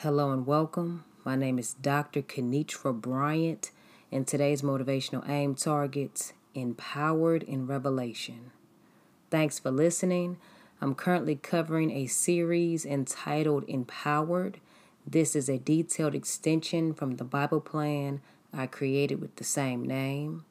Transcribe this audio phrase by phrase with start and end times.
[0.00, 1.04] Hello and welcome.
[1.24, 2.20] My name is Dr.
[2.20, 3.70] Kenitra Bryant,
[4.12, 8.50] and today's motivational aim targets empowered in revelation.
[9.30, 10.36] Thanks for listening.
[10.82, 14.60] I'm currently covering a series entitled Empowered.
[15.06, 18.20] This is a detailed extension from the Bible plan
[18.52, 20.44] I created with the same name.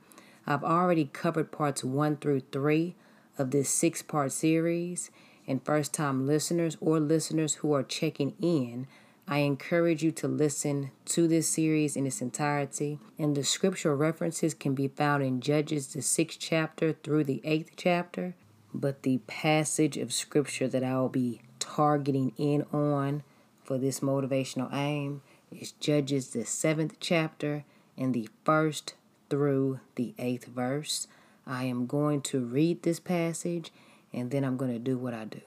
[0.47, 2.95] I've already covered parts 1 through 3
[3.37, 5.11] of this six part series,
[5.47, 8.87] and first time listeners or listeners who are checking in
[9.27, 14.53] I encourage you to listen to this series in its entirety, and the scriptural references
[14.53, 18.35] can be found in Judges, the sixth chapter through the eighth chapter.
[18.73, 23.23] But the passage of scripture that I will be targeting in on
[23.63, 27.63] for this motivational aim is Judges, the seventh chapter,
[27.97, 28.93] and the first
[29.29, 31.07] through the eighth verse.
[31.47, 33.71] I am going to read this passage
[34.13, 35.41] and then I'm going to do what I do.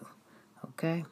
[0.64, 1.04] Okay?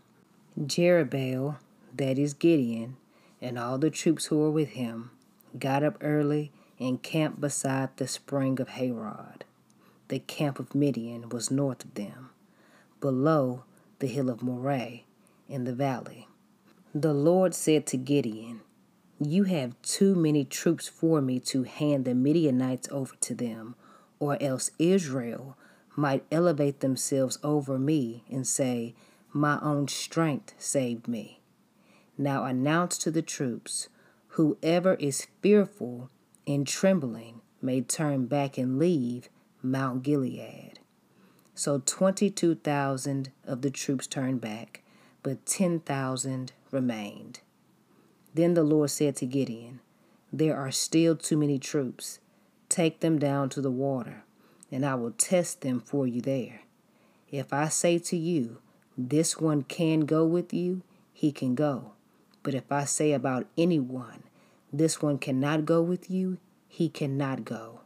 [0.60, 1.56] Jerubbaal
[1.96, 2.96] that is Gideon,
[3.40, 5.10] and all the troops who were with him,
[5.58, 9.44] got up early and camped beside the spring of Harod.
[10.08, 12.30] The camp of Midian was north of them,
[13.00, 13.64] below
[13.98, 15.00] the hill of Moreh
[15.48, 16.28] in the valley.
[16.94, 18.60] The Lord said to Gideon,
[19.18, 23.74] You have too many troops for me to hand the Midianites over to them,
[24.18, 25.56] or else Israel
[25.94, 28.94] might elevate themselves over me and say,
[29.32, 31.40] My own strength saved me.
[32.18, 33.88] Now announce to the troops
[34.28, 36.10] whoever is fearful
[36.46, 39.28] and trembling may turn back and leave
[39.62, 40.78] Mount Gilead.
[41.54, 44.82] So 22,000 of the troops turned back,
[45.22, 47.40] but 10,000 remained.
[48.34, 49.80] Then the Lord said to Gideon,
[50.32, 52.18] There are still too many troops.
[52.68, 54.24] Take them down to the water,
[54.70, 56.62] and I will test them for you there.
[57.30, 58.58] If I say to you,
[58.96, 61.92] This one can go with you, he can go.
[62.46, 64.22] But if I say about anyone,
[64.72, 67.80] this one cannot go with you, he cannot go.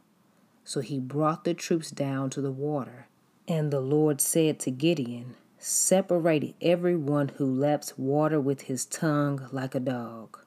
[0.63, 3.07] So he brought the troops down to the water.
[3.47, 9.73] And the Lord said to Gideon, Separate everyone who laps water with his tongue like
[9.73, 10.37] a dog.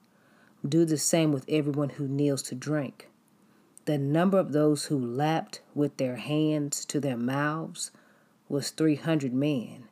[0.65, 3.09] Do the same with everyone who kneels to drink.
[3.83, 7.91] The number of those who lapped with their hands to their mouths
[8.47, 9.89] was three hundred men,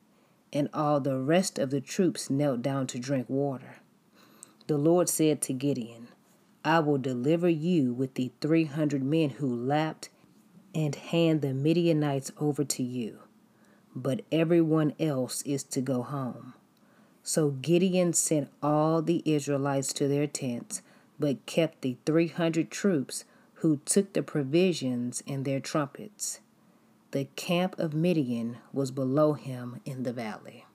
[0.54, 3.80] and all the rest of the troops knelt down to drink water.
[4.68, 6.08] The Lord said to Gideon,
[6.64, 10.10] I will deliver you with the 300 men who lapped
[10.74, 13.20] and hand the Midianites over to you,
[13.94, 16.54] but everyone else is to go home.
[17.24, 20.82] So Gideon sent all the Israelites to their tents,
[21.20, 23.26] but kept the 300 troops
[23.56, 26.40] who took the provisions and their trumpets.
[27.12, 30.66] The camp of Midian was below him in the valley.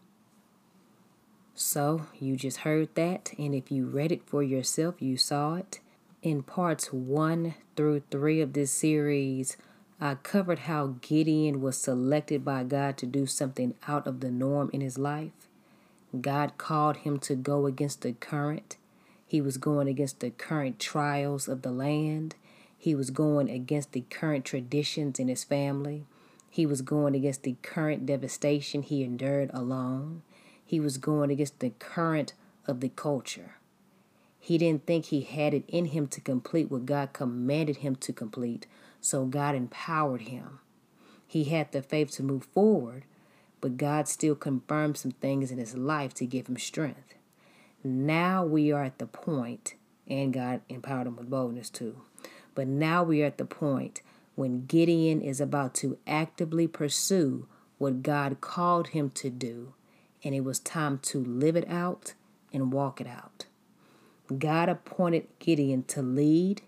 [1.60, 5.80] So you just heard that, and if you read it for yourself, you saw it.
[6.22, 9.56] In parts one through three of this series,
[10.00, 14.70] I covered how Gideon was selected by God to do something out of the norm
[14.72, 15.32] in his life.
[16.20, 18.76] God called him to go against the current.
[19.26, 22.36] He was going against the current trials of the land.
[22.78, 26.04] He was going against the current traditions in his family.
[26.48, 30.22] He was going against the current devastation he endured alone.
[30.68, 32.34] He was going against the current
[32.66, 33.54] of the culture.
[34.38, 38.12] He didn't think he had it in him to complete what God commanded him to
[38.12, 38.66] complete,
[39.00, 40.58] so God empowered him.
[41.26, 43.06] He had the faith to move forward,
[43.62, 47.14] but God still confirmed some things in his life to give him strength.
[47.82, 49.72] Now we are at the point,
[50.06, 52.02] and God empowered him with boldness too.
[52.54, 54.02] But now we are at the point
[54.34, 57.46] when Gideon is about to actively pursue
[57.78, 59.72] what God called him to do
[60.24, 62.14] and it was time to live it out
[62.52, 63.46] and walk it out.
[64.36, 66.62] God appointed Gideon to lead,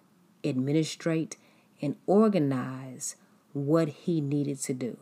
[0.44, 1.36] administrate,
[1.82, 3.16] and organize
[3.52, 4.98] what he needed to do.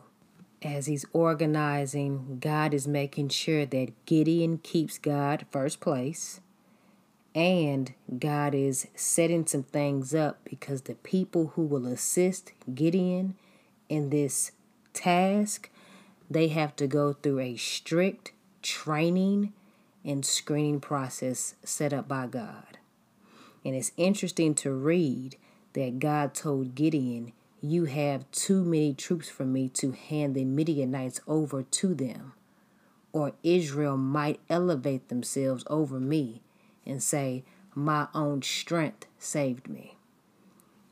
[0.63, 6.41] As he's organizing, God is making sure that Gideon keeps God first place.
[7.35, 13.37] And God is setting some things up because the people who will assist Gideon
[13.89, 14.51] in this
[14.93, 15.71] task,
[16.29, 19.53] they have to go through a strict training
[20.05, 22.79] and screening process set up by God.
[23.65, 25.37] And it's interesting to read
[25.75, 31.21] that God told Gideon, You have too many troops for me to hand the Midianites
[31.27, 32.33] over to them,
[33.13, 36.43] or Israel might elevate themselves over me
[36.87, 37.45] and say,
[37.75, 39.97] My own strength saved me.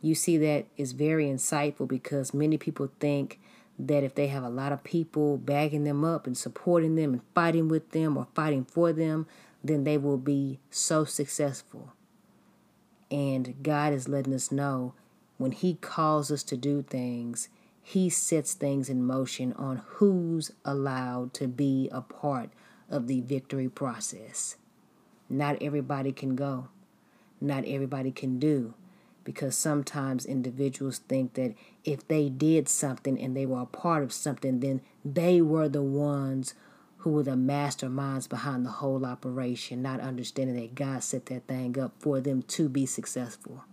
[0.03, 3.41] You see, that is very insightful because many people think
[3.79, 7.23] that if they have a lot of people bagging them up and supporting them and
[7.35, 9.27] fighting with them or fighting for them,
[9.63, 11.93] then they will be so successful.
[13.11, 14.95] And God is letting us know
[15.39, 17.49] when He calls us to do things,
[17.83, 22.51] He sets things in motion on who's allowed to be a part
[22.89, 24.57] of the victory process.
[25.29, 26.69] Not everybody can go,
[27.41, 28.75] not everybody can do,
[29.27, 31.53] because sometimes individuals think that
[31.85, 35.83] if they did something and they were a part of something, then they were the
[35.83, 36.55] ones
[36.99, 41.77] who were the masterminds behind the whole operation, not understanding that God set that thing
[41.77, 43.65] up for them to be successful.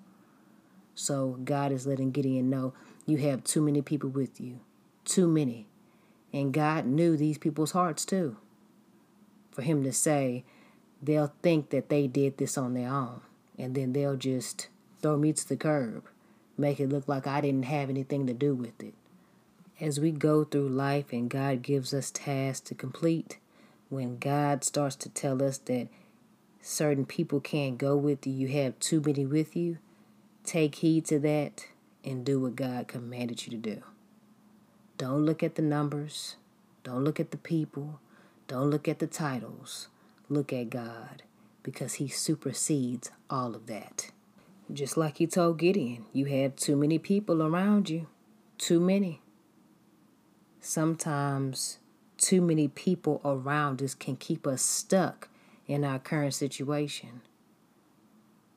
[0.95, 2.73] So God is letting Gideon know
[3.05, 4.59] you have too many people with you.
[5.05, 5.67] Too many.
[6.33, 8.37] And God knew these people's hearts too.
[9.51, 10.45] For him to say,
[10.99, 13.21] they'll think that they did this on their own.
[13.55, 14.69] And then they'll just
[15.03, 16.05] throw me to the curb,
[16.57, 18.95] make it look like I didn't have anything to do with it.
[19.79, 23.37] As we go through life and God gives us tasks to complete,
[23.89, 25.89] when God starts to tell us that
[26.61, 29.77] certain people can't go with you, you have too many with you,
[30.43, 31.67] take heed to that
[32.03, 33.83] and do what God commanded you to do.
[34.97, 36.37] Don't look at the numbers,
[36.83, 37.99] don't look at the people,
[38.47, 39.89] don't look at the titles.
[40.29, 41.23] Look at God
[41.63, 44.11] because He supersedes all of that.
[44.71, 48.07] Just like he told Gideon, you have too many people around you.
[48.57, 49.21] Too many.
[50.61, 51.79] Sometimes
[52.17, 55.27] too many people around us can keep us stuck
[55.67, 57.21] in our current situation.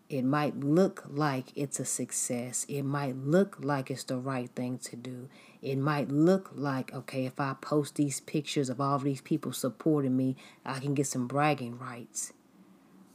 [0.08, 2.64] It might look like it's a success.
[2.68, 5.28] It might look like it's the right thing to do.
[5.60, 10.16] It might look like, okay, if I post these pictures of all these people supporting
[10.16, 12.32] me, I can get some bragging rights.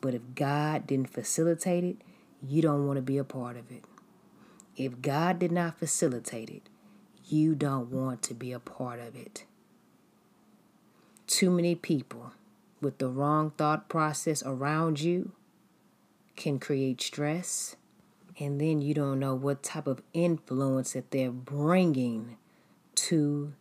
[0.01, 1.97] But if God didn't facilitate it,
[2.45, 3.83] you don't want to be a part of it.
[4.75, 6.63] If God did not facilitate it,
[7.27, 9.45] you don't want to be a part of it.
[11.27, 12.33] Too many people
[12.81, 15.31] with the wrong thought process around you
[16.35, 17.75] can create stress,
[18.39, 22.37] and then you don't know what type of influence that they're bringing
[22.95, 23.53] to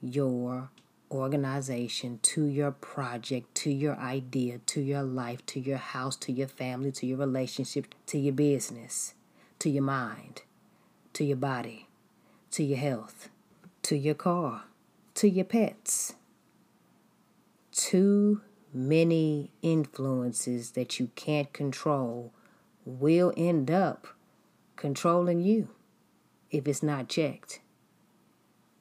[0.00, 0.70] your
[1.10, 6.48] organization, to your project, to your idea, to your life, to your house, to your
[6.48, 9.14] family, to your relationship, to your business,
[9.58, 10.42] to your mind,
[11.14, 11.88] to your body,
[12.50, 13.28] to your health,
[13.82, 14.64] to your car,
[15.14, 16.14] to your pets.
[17.72, 22.32] Too many influences that you can't control
[22.84, 24.08] will end up
[24.76, 25.68] controlling you
[26.50, 27.60] if it's not checked.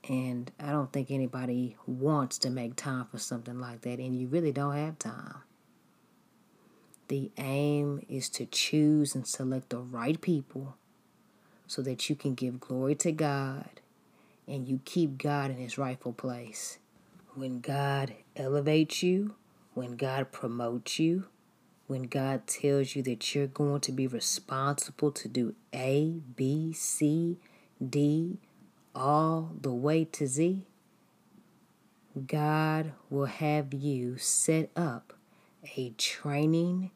[0.07, 4.27] And I don't think anybody wants to make time for something like that, and you
[4.27, 5.36] really don't have time.
[7.09, 10.75] The aim is to choose and select the right people
[11.65, 13.81] so that you can give glory to God
[14.48, 16.80] and you keep God in his rightful place.
[17.36, 19.36] When God elevates you,
[19.74, 21.25] when God promotes you,
[21.88, 27.38] when God tells you that you're going to be responsible to do A, B, C,
[27.86, 28.38] D,
[28.97, 30.65] all the way to Z,
[32.25, 35.13] God will have you set up
[35.75, 36.91] a training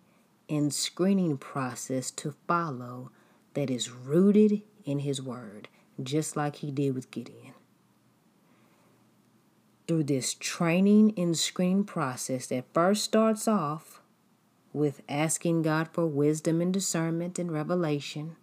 [0.49, 3.11] and screening process to follow
[3.53, 5.67] that is rooted in His Word,
[6.01, 7.53] just like He did with Gideon.
[9.87, 14.01] Through this training and screening process that first starts off
[14.73, 18.37] with asking God for wisdom and discernment and revelation,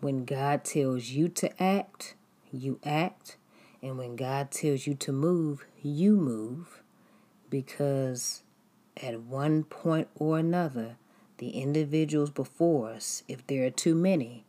[0.00, 2.16] when God tells you to act,
[2.52, 3.36] you act.
[3.82, 6.82] And when God tells you to move, you move.
[7.50, 8.42] Because
[9.02, 10.96] at one point or another,
[11.38, 14.44] the individuals before us, if there are too many,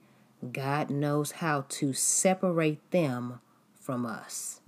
[0.51, 3.39] God knows how to separate them
[3.79, 4.61] from us.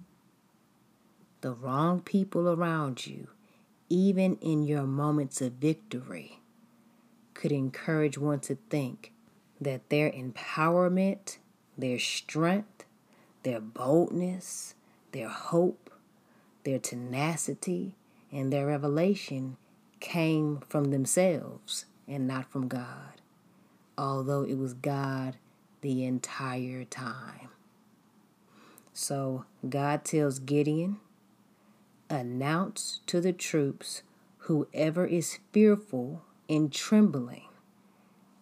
[1.42, 3.28] The wrong people around you,
[3.88, 6.40] even in your moments of victory,
[7.34, 9.14] could encourage one to think
[9.62, 11.38] that their empowerment,
[11.78, 12.75] their strength,
[13.46, 14.74] their boldness,
[15.12, 15.92] their hope,
[16.64, 17.96] their tenacity,
[18.32, 19.56] and their revelation
[20.00, 23.22] came from themselves and not from God,
[24.00, 25.38] although it was God
[25.82, 27.50] the entire time.
[28.94, 30.98] So God tells Gideon,
[32.10, 34.02] announce to the troops,
[34.40, 37.50] whoever is fearful and trembling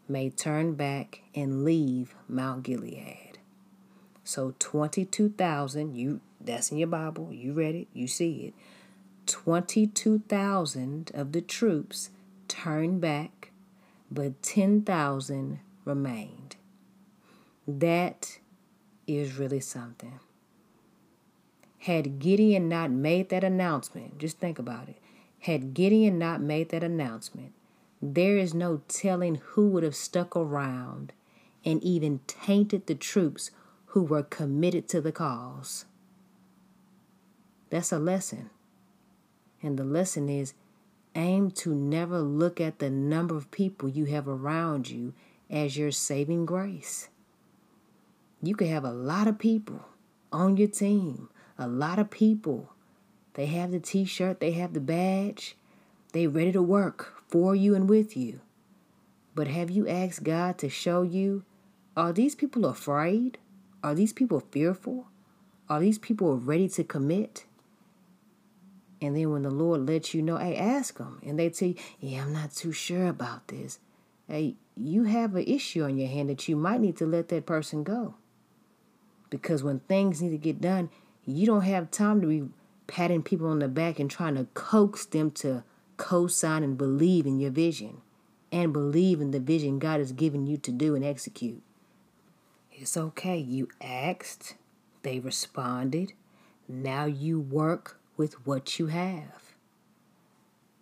[0.08, 3.33] may turn back and leave Mount Gilead.
[4.24, 8.54] So 22,000, you that's in your Bible, you read it, you see it.
[9.28, 12.10] 22,000 of the troops
[12.48, 13.52] turned back,
[14.12, 16.56] but 10,000 remained.
[17.68, 18.40] That
[19.08, 20.20] is really something.
[21.80, 24.98] Had Gideon not made that announcement, just think about it.
[25.40, 27.54] Had Gideon not made that announcement,
[28.02, 31.12] there is no telling who would have stuck around
[31.66, 33.52] and even tainted the troops
[33.94, 35.86] who were committed to the cause.
[37.70, 38.50] That's a lesson.
[39.62, 40.56] And the lesson is
[41.14, 45.14] aim to never look at the number of people you have around you
[45.48, 47.10] as your saving grace.
[48.42, 49.86] You could have a lot of people
[50.32, 52.74] on your team, a lot of people.
[53.36, 55.56] They have the t shirt, they have the badge,
[56.14, 58.42] they ready to work for you and with you.
[59.36, 61.44] But have you asked God to show you
[61.96, 63.38] are these people afraid?
[63.84, 65.08] Are these people fearful?
[65.70, 67.46] Are these people ready to commit?
[69.02, 71.20] And then when the Lord lets you know, hey, ask them.
[71.26, 73.80] And they tell you, yeah, I'm not too sure about this.
[74.30, 77.46] Hey, you have an issue on your hand that you might need to let that
[77.46, 78.16] person go.
[79.30, 80.90] Because when things need to get done,
[81.26, 82.44] you don't have time to be
[82.88, 85.64] patting people on the back and trying to coax them to
[85.98, 88.02] co sign and believe in your vision
[88.52, 91.62] and believe in the vision God has given you to do and execute.
[92.76, 93.38] It's okay.
[93.38, 94.56] You asked,
[95.04, 96.14] they responded.
[96.68, 99.54] Now you work with what you have.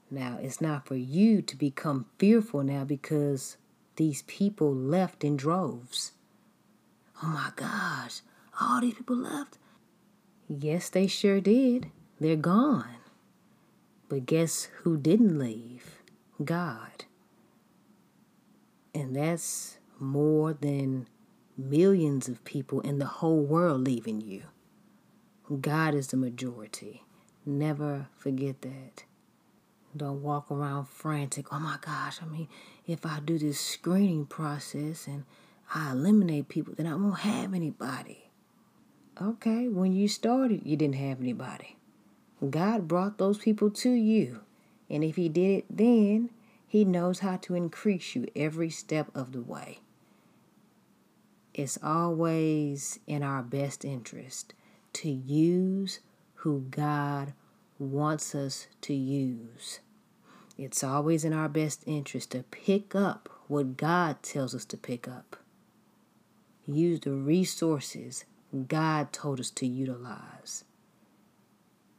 [0.09, 3.55] Now, it's not for you to become fearful now because
[3.95, 6.11] these people left in droves.
[7.23, 8.21] Oh my gosh,
[8.59, 9.57] all these people left?
[10.49, 11.91] Yes, they sure did.
[12.19, 12.97] They're gone.
[14.09, 16.01] But guess who didn't leave?
[16.43, 17.05] God.
[18.93, 21.07] And that's more than
[21.57, 24.43] millions of people in the whole world leaving you.
[25.59, 27.03] God is the majority.
[27.45, 29.03] Never forget that.
[29.95, 31.51] Don't walk around frantic.
[31.51, 32.47] Oh my gosh, I mean,
[32.87, 35.25] if I do this screening process and
[35.73, 38.29] I eliminate people, then I won't have anybody.
[39.21, 41.75] Okay, when you started, you didn't have anybody.
[42.49, 44.41] God brought those people to you.
[44.89, 46.29] And if He did it then,
[46.67, 49.79] He knows how to increase you every step of the way.
[51.53, 54.53] It's always in our best interest
[54.93, 55.99] to use
[56.35, 57.33] who God
[57.77, 59.79] wants us to use.
[60.57, 65.07] It's always in our best interest to pick up what God tells us to pick
[65.07, 65.37] up.
[66.65, 68.25] Use the resources
[68.67, 70.63] God told us to utilize.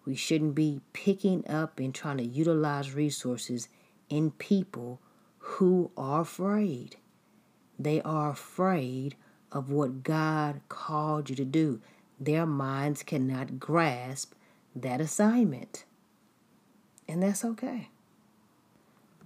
[0.05, 3.69] We shouldn't be picking up and trying to utilize resources
[4.09, 5.01] in people
[5.39, 6.97] who are afraid.
[7.79, 9.17] They are afraid
[9.53, 11.81] of what God called you to do.
[12.19, 14.33] Their minds cannot grasp
[14.75, 15.85] that assignment.
[17.09, 17.89] And that's okay.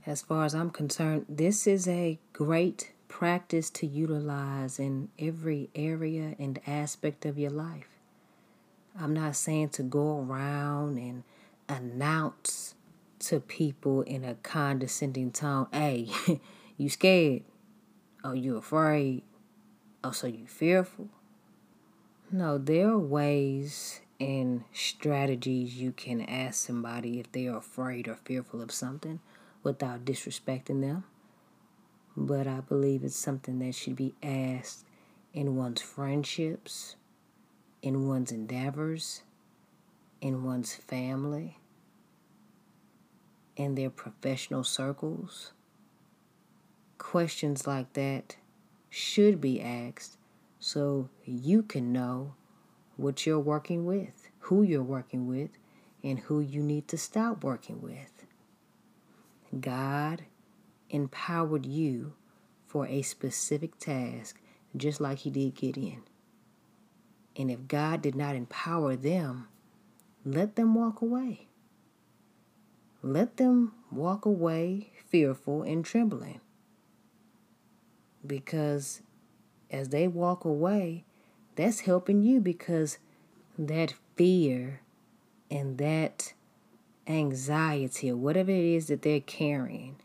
[0.05, 6.35] As far as I'm concerned, this is a great practice to utilize in every area
[6.39, 7.89] and aspect of your life.
[8.99, 11.23] I'm not saying to go around and
[11.69, 12.75] announce
[13.19, 16.09] to people in a condescending tone, hey,
[16.77, 17.43] you scared?
[18.25, 19.23] Oh, you afraid?
[20.07, 21.09] Oh, so you fearful?
[22.31, 28.15] No, there are ways and strategies you can ask somebody if they are afraid or
[28.15, 29.19] fearful of something
[29.65, 31.03] without disrespecting them.
[32.17, 34.85] But I believe it's something that should be asked
[35.35, 36.95] in one's friendships,
[37.83, 39.23] in one's endeavors,
[40.21, 41.59] in one's family,
[43.57, 45.51] in their professional circles.
[46.97, 48.37] Questions like that
[48.97, 50.17] should be asked
[50.59, 52.35] so you can know
[52.97, 55.51] what you're working with, who you're working with,
[56.03, 58.25] and who you need to stop working with.
[59.61, 60.25] God
[60.89, 62.15] empowered you
[62.67, 64.41] for a specific task,
[64.75, 66.03] just like He did Gideon.
[67.37, 69.49] And if God did not empower them,
[70.25, 71.49] let them walk away.
[73.03, 76.41] Let them walk away fearful and trembling.
[78.27, 79.03] Because
[79.71, 81.05] as they walk away,
[81.55, 82.99] that's helping you because
[83.59, 84.81] that fear
[85.51, 86.35] and that
[87.07, 89.97] anxiety or whatever it is that they're carrying,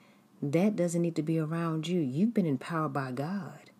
[0.41, 1.99] that doesn't need to be around you.
[1.99, 3.71] You've been empowered by God.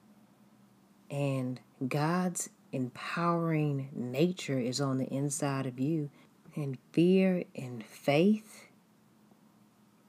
[1.09, 6.09] And God's empowering nature is on the inside of you.
[6.55, 8.67] And fear and faith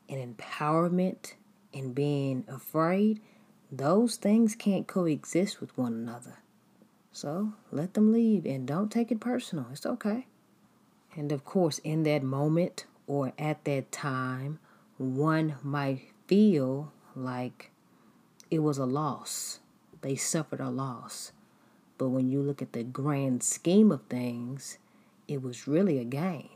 [0.09, 1.35] and empowerment
[1.73, 3.21] and being afraid,
[3.73, 6.37] those things can't coexist with one another.
[7.11, 9.67] So let them leave and don't take it personal.
[9.73, 10.27] It's okay.
[11.17, 14.59] And of course, in that moment or at that time,
[14.99, 17.71] one might feel like
[18.51, 19.61] it was a loss.
[20.03, 21.33] They suffered a loss.
[21.97, 24.77] But when you look at the grand scheme of things,
[25.29, 26.51] it was really a gain.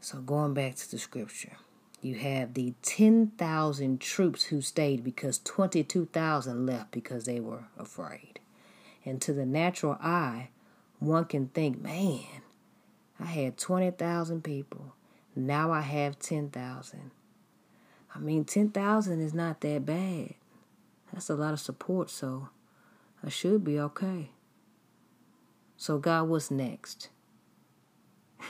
[0.00, 1.56] So, going back to the scripture,
[2.02, 8.40] You have the 10,000 troops who stayed because 22,000 left because they were afraid.
[9.04, 10.48] And to the natural eye,
[10.98, 12.24] one can think, man,
[13.20, 14.94] I had 20,000 people.
[15.36, 17.12] Now I have 10,000.
[18.14, 20.34] I mean, 10,000 is not that bad.
[21.12, 22.48] That's a lot of support, so
[23.24, 24.30] I should be okay.
[25.76, 27.10] So, God, what's next?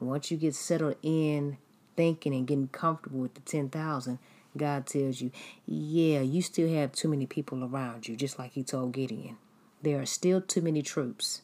[0.00, 1.56] Once you get settled in
[1.96, 4.18] thinking and getting comfortable with the 10,000,
[4.56, 5.30] God tells you,
[5.66, 9.36] yeah, you still have too many people around you, just like He told Gideon.
[9.82, 11.42] There are still too many troops.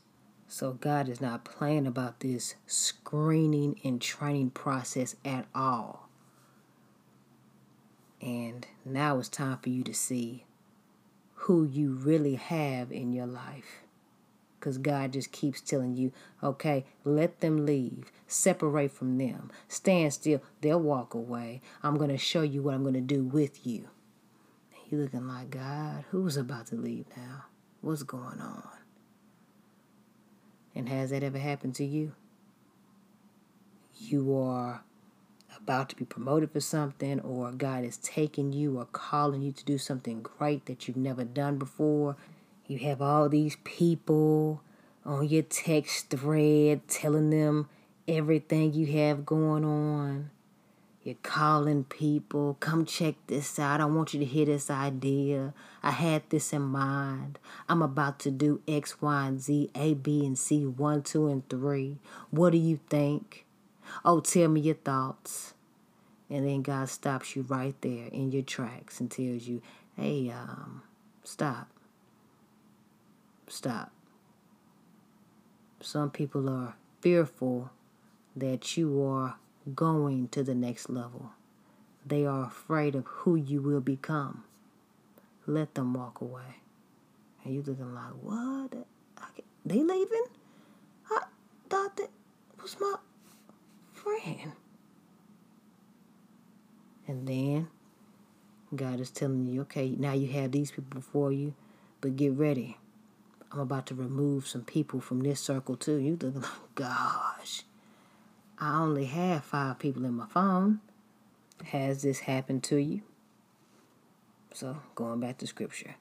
[0.48, 6.08] So God is not playing about this screening and training process at all.
[8.20, 10.44] And now it's time for you to see
[11.34, 13.85] who you really have in your life.
[14.66, 16.10] Because God just keeps telling you,
[16.42, 18.10] okay, let them leave.
[18.26, 19.52] Separate from them.
[19.68, 20.42] Stand still.
[20.60, 21.60] They'll walk away.
[21.84, 23.90] I'm going to show you what I'm going to do with you.
[24.90, 27.44] You looking like, God, who's about to leave now?
[27.80, 28.66] What's going on?
[30.74, 32.16] And has that ever happened to you?
[34.00, 34.82] You are
[35.56, 39.64] about to be promoted for something, or God is taking you or calling you to
[39.64, 42.16] do something great that you've never done before.
[42.68, 44.60] You have all these people
[45.04, 47.68] on your text thread telling them
[48.08, 50.30] everything you have going on.
[51.04, 53.80] You're calling people, come check this out.
[53.80, 55.54] I want you to hear this idea.
[55.80, 57.38] I had this in mind.
[57.68, 61.48] I'm about to do X, Y, and Z, A, B, and C, 1, 2, and
[61.48, 61.98] 3.
[62.32, 63.46] What do you think?
[64.04, 65.54] Oh, tell me your thoughts.
[66.28, 69.62] And then God stops you right there in your tracks and tells you,
[69.96, 70.82] hey, um,
[71.22, 71.68] stop.
[73.48, 73.92] Stop.
[75.80, 77.70] Some people are fearful
[78.34, 79.36] that you are
[79.74, 81.32] going to the next level.
[82.04, 84.44] They are afraid of who you will become.
[85.46, 86.60] Let them walk away.
[87.44, 88.74] And you're looking like, what?
[89.64, 90.26] They leaving?
[91.10, 91.22] I
[91.68, 92.10] thought that
[92.62, 92.96] was my
[93.92, 94.52] friend.
[97.08, 97.68] And then
[98.74, 101.54] God is telling you, okay, now you have these people before you,
[102.00, 102.78] but get ready.
[103.56, 105.96] I'm about to remove some people from this circle too.
[105.96, 107.62] You looking like, oh, gosh.
[108.58, 110.80] I only have five people in my phone.
[111.64, 113.00] Has this happened to you?
[114.52, 115.96] So, going back to scripture,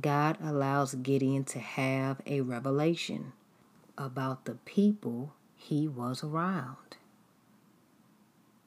[0.00, 3.32] God allows Gideon to have a revelation
[3.98, 6.96] about the people he was around.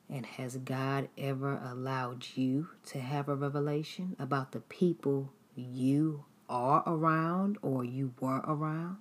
[0.09, 6.83] And has God ever allowed you to have a revelation about the people you are
[6.85, 8.97] around or you were around?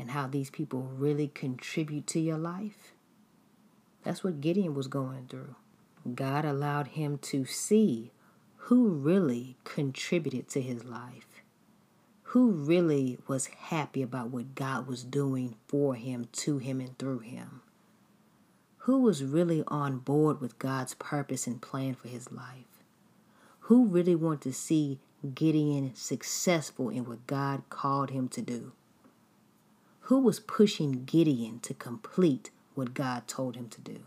[0.00, 2.92] and how these people really contribute to your life.
[4.02, 5.56] That's what Gideon was going through.
[6.14, 8.12] God allowed him to see
[8.56, 11.42] who really contributed to his life,
[12.22, 17.18] who really was happy about what God was doing for him, to him, and through
[17.18, 17.60] him,
[18.78, 22.82] who was really on board with God's purpose and plan for his life,
[23.60, 25.00] who really wanted to see
[25.34, 28.72] Gideon successful in what God called him to do.
[30.02, 34.00] Who was pushing Gideon to complete what God told him to do?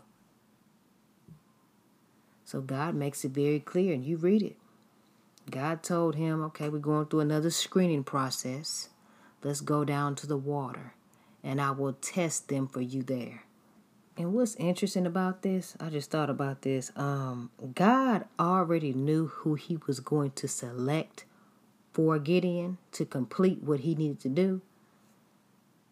[2.44, 4.56] So God makes it very clear, and you read it.
[5.50, 8.88] God told him, okay, we're going through another screening process.
[9.42, 10.94] Let's go down to the water,
[11.42, 13.43] and I will test them for you there.
[14.16, 16.92] And what's interesting about this, I just thought about this.
[16.94, 21.24] Um, God already knew who he was going to select
[21.92, 24.60] for Gideon to complete what he needed to do.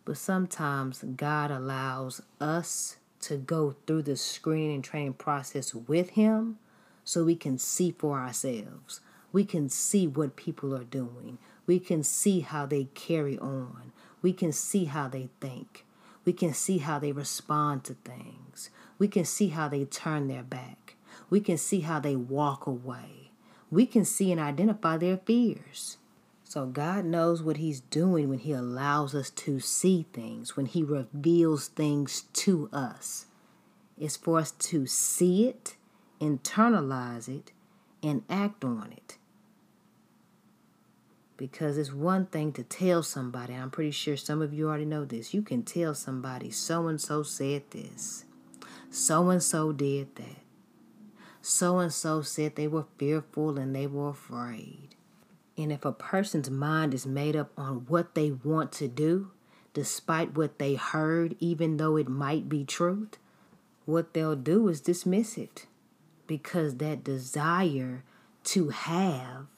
[0.05, 6.59] But sometimes God allows us to go through the screening and training process with Him
[7.05, 9.01] so we can see for ourselves.
[9.33, 11.39] We can see what people are doing.
[11.67, 13.93] We can see how they carry on.
[14.21, 15.87] We can see how they think.
[16.25, 18.71] We can see how they respond to things.
[18.99, 20.97] We can see how they turn their back.
[21.31, 23.31] We can see how they walk away.
[23.71, 25.97] We can see and identify their fears.
[26.45, 30.83] So God knows what He's doing when He allows us to see things, when He
[30.83, 33.27] reveals things to us.
[33.99, 35.77] It's for us to see it,
[36.21, 37.53] internalize it,
[38.03, 39.17] and act on it.
[41.43, 45.05] Because it's one thing to tell somebody, I'm pretty sure some of you already know
[45.05, 45.35] this.
[45.35, 48.25] You can tell somebody, so and so said this,
[48.91, 50.39] so and so did that,
[51.41, 54.91] so and so said they were fearful and they were afraid.
[55.59, 59.33] And if a person's mind is made up on what they want to do,
[59.75, 63.19] despite what they heard, even though it might be truth,
[63.85, 65.67] what they'll do is dismiss it
[66.29, 68.05] because that desire
[68.45, 69.49] to have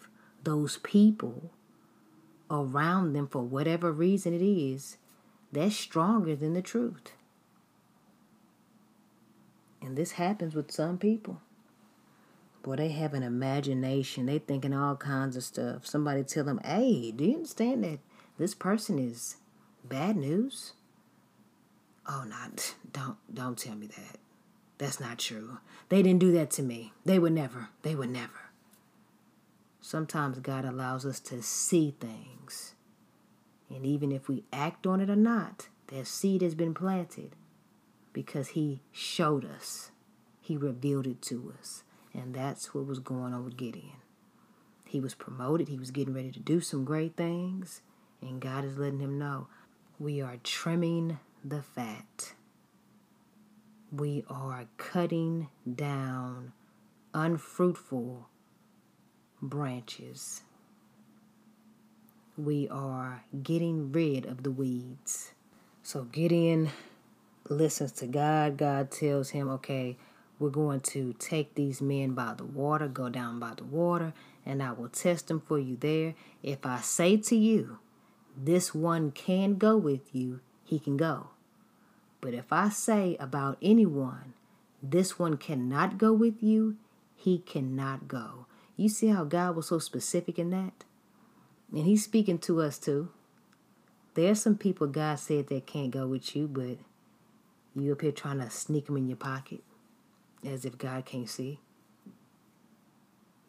[0.45, 1.51] those people
[2.63, 4.97] around them for whatever reason it is,
[5.53, 7.13] that's stronger than the truth.
[9.81, 11.41] And this happens with some people.
[12.63, 14.25] Boy, they have an imagination.
[14.27, 15.87] They thinking all kinds of stuff.
[15.87, 17.99] Somebody tell them, hey, do you understand that
[18.39, 19.37] this person is
[19.85, 20.73] bad news?
[22.07, 24.19] Oh, not don't don't tell me that.
[24.79, 25.59] That's not true.
[25.89, 26.93] They didn't do that to me.
[27.05, 27.69] They would never.
[27.83, 28.51] They would never.
[29.81, 32.34] Sometimes God allows us to see things.
[33.75, 37.35] And even if we act on it or not, that seed has been planted
[38.13, 39.91] because He showed us,
[40.41, 41.83] He revealed it to us.
[42.13, 43.97] And that's what was going on with Gideon.
[44.85, 47.83] He was promoted, he was getting ready to do some great things,
[48.21, 49.49] and God is letting him know
[49.99, 52.35] we are trimming the fat.
[53.91, 56.53] We are cutting down
[57.13, 58.29] unfruitful
[59.43, 60.43] branches.
[62.37, 65.33] We are getting rid of the weeds.
[65.85, 66.71] So Gideon
[67.49, 68.57] listens to God.
[68.57, 69.97] God tells him, okay,
[70.41, 74.13] we're going to take these men by the water, go down by the water,
[74.45, 76.15] and I will test them for you there.
[76.43, 77.79] If I say to you,
[78.37, 81.29] this one can go with you, he can go.
[82.21, 84.35] But if I say about anyone,
[84.83, 86.77] this one cannot go with you,
[87.15, 88.47] he cannot go.
[88.77, 90.85] You see how God was so specific in that?
[91.75, 93.11] And he's speaking to us too.
[94.15, 96.79] There's some people God said that can't go with you, but
[97.75, 99.63] you up here trying to sneak them in your pocket
[100.47, 101.61] as if God can't see.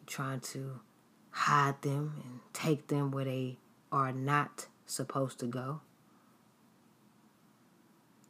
[0.06, 0.80] trying to
[1.30, 3.58] hide them and take them where they
[3.92, 5.80] are not supposed to go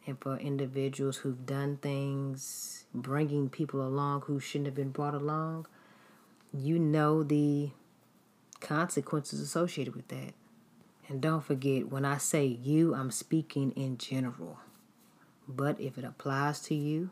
[0.07, 5.67] and for individuals who've done things, bringing people along who shouldn't have been brought along,
[6.53, 7.71] you know the
[8.61, 10.35] consequences associated with that.
[11.09, 14.59] And don't forget, when I say you, I'm speaking in general.
[15.47, 17.11] But if it applies to you,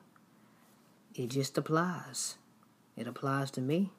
[1.15, 2.37] it just applies.
[2.97, 3.93] It applies to me.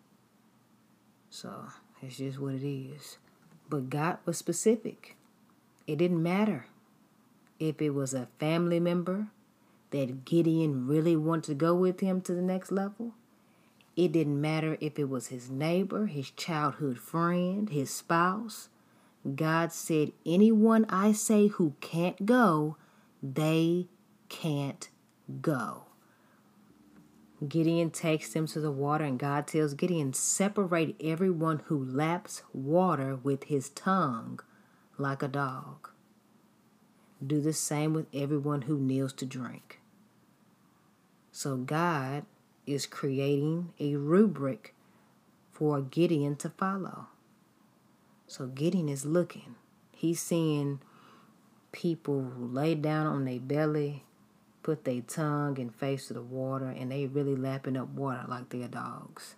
[1.29, 1.67] So
[2.01, 3.17] it's just what it is.
[3.69, 5.15] But God was specific.
[5.88, 6.67] It didn't matter
[7.60, 9.27] if it was a family member
[9.91, 13.13] that Gideon really wanted to go with him to the next level.
[13.95, 18.69] It didn't matter if it was his neighbor, his childhood friend, his spouse.
[19.36, 22.77] God said, Anyone I say who can't go,
[23.23, 23.88] they
[24.27, 24.89] can't
[25.41, 25.84] go.
[27.47, 33.15] Gideon takes them to the water, and God tells Gideon, Separate everyone who laps water
[33.15, 34.39] with his tongue
[34.97, 35.89] like a dog.
[37.25, 39.79] Do the same with everyone who kneels to drink.
[41.31, 42.25] So God
[42.65, 44.73] is creating a rubric
[45.51, 47.08] for Gideon to follow.
[48.28, 49.56] So Gideon is looking.
[49.93, 50.80] He's seeing
[51.71, 54.04] people lay down on their belly,
[54.63, 58.49] put their tongue and face to the water, and they really lapping up water like
[58.49, 59.36] they're dogs.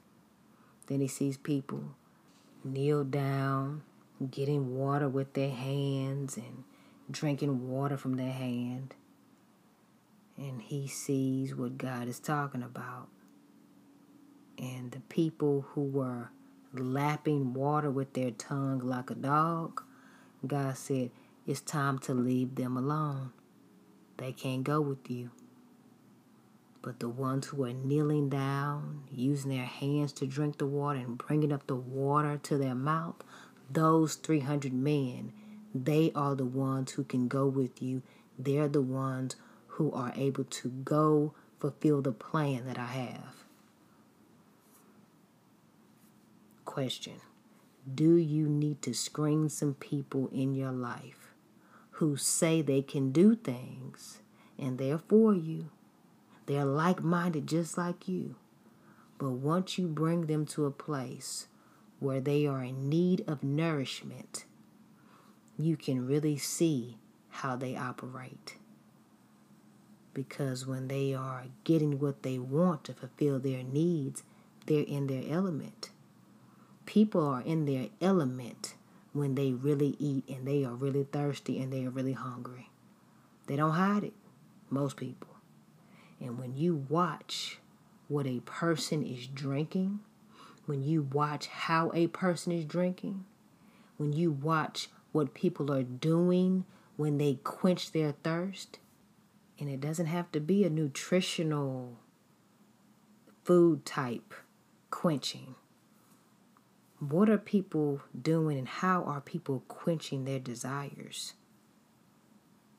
[0.88, 1.96] Then he sees people
[2.64, 3.84] kneel down,
[4.32, 6.64] getting water with their hands and
[7.10, 8.96] drinking water from their hand.
[10.38, 13.08] And he sees what God is talking about.
[14.58, 16.30] And the people who were
[16.74, 19.84] lapping water with their tongue like a dog,
[20.46, 21.12] God said,
[21.46, 23.32] It's time to leave them alone.
[24.18, 25.32] They can't go with you.
[26.82, 31.18] But the ones who are kneeling down, using their hands to drink the water and
[31.18, 33.16] bringing up the water to their mouth,
[33.70, 35.34] those 300 men
[35.74, 38.02] they are the ones who can go with you.
[38.40, 39.36] They're the ones
[39.68, 43.37] who are able to go fulfill the plan that I have.
[46.78, 47.22] Question
[47.92, 51.34] Do you need to screen some people in your life
[51.94, 54.22] who say they can do things
[54.60, 55.72] and they're for you?
[56.46, 58.36] They're like minded just like you.
[59.18, 61.48] But once you bring them to a place
[62.00, 64.46] where they are in need of nourishment,
[65.58, 68.58] you can really see how they operate.
[70.14, 74.22] Because when they are getting what they want to fulfill their needs,
[74.68, 75.90] they're in their element.
[76.88, 78.74] People are in their element
[79.14, 82.72] when they really eat and they are really thirsty and they are really hungry.
[83.46, 84.14] They don't hide it,
[84.72, 85.36] most people.
[86.20, 87.60] And when you watch
[88.08, 90.00] what a person is drinking,
[90.66, 93.26] when you watch how a person is drinking,
[93.98, 98.80] when you watch what people are doing when they quench their thirst,
[99.60, 101.98] And it doesn't have to be a nutritional
[103.44, 104.34] food type
[104.92, 105.56] quenching.
[107.00, 111.34] What are people doing and how are people quenching their desires?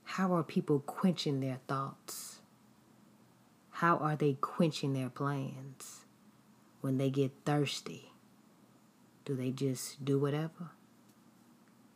[0.02, 2.40] How are people quenching their thoughts?
[3.70, 6.04] How are they quenching their plans
[6.80, 8.10] when they get thirsty?
[9.24, 10.72] Do they just do whatever?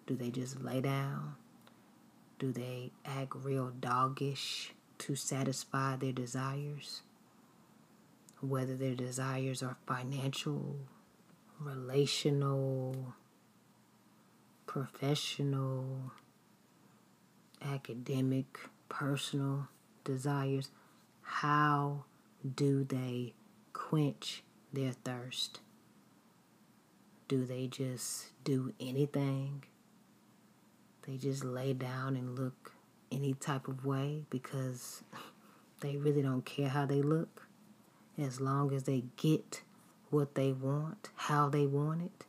[0.07, 1.35] Do they just lay down?
[2.39, 7.03] Do they act real doggish to satisfy their desires?
[8.41, 10.77] Whether their desires are financial,
[11.65, 13.15] relational,
[14.67, 16.13] professional,
[17.63, 19.69] academic, personal
[20.05, 20.71] desires,
[21.23, 22.05] how
[22.55, 23.35] do they
[23.73, 25.61] quench their thirst?
[27.29, 29.65] Do they just do anything?
[31.07, 32.73] They just lay down and look
[33.11, 35.03] any type of way because
[35.81, 37.49] they really don't care how they look
[38.19, 39.63] as long as they get
[40.13, 42.25] what they want, how they want it,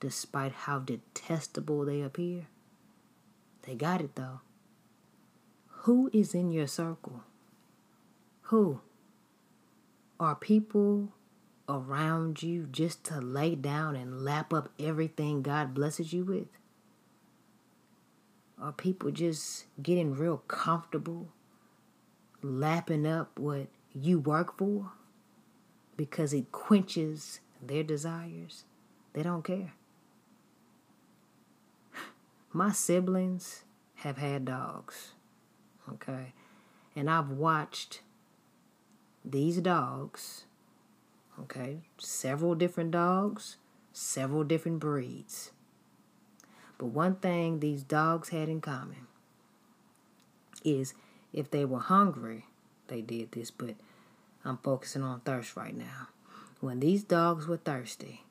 [0.00, 2.46] despite how detestable they appear.
[3.62, 4.40] They got it though.
[5.68, 7.22] Who is in your circle?
[8.42, 8.80] Who?
[10.20, 11.12] Are people
[11.68, 16.46] around you just to lay down and lap up everything God blesses you with?
[18.60, 21.28] Are people just getting real comfortable
[22.42, 24.92] lapping up what you work for
[25.96, 28.64] because it quenches their desires?
[29.12, 29.74] They don't care.
[32.52, 33.64] My siblings
[33.96, 35.12] have had dogs,
[35.92, 36.32] okay?
[36.96, 38.02] And I've watched
[39.24, 40.44] these dogs,
[41.40, 43.56] okay, several different dogs,
[43.92, 45.52] several different breeds.
[46.76, 49.06] But one thing these dogs had in common
[50.64, 50.94] is
[51.32, 52.46] if they were hungry,
[52.88, 53.74] they did this, but
[54.44, 56.08] I'm focusing on thirst right now.
[56.60, 58.24] When these dogs were thirsty,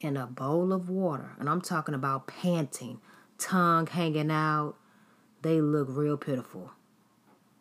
[0.00, 3.00] in a bowl of water, and I'm talking about panting,
[3.38, 4.76] tongue hanging out,
[5.42, 6.72] they look real pitiful.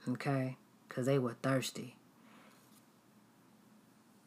[0.07, 0.57] Okay?
[0.87, 1.95] Because they were thirsty.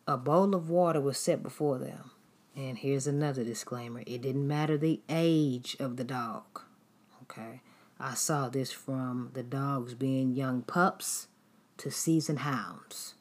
[0.07, 2.11] A bowl of water was set before them.
[2.55, 6.61] And here's another disclaimer it didn't matter the age of the dog.
[7.23, 7.63] Okay?
[7.99, 11.29] I saw this from the dogs being young pups
[11.79, 13.15] to seasoned hounds.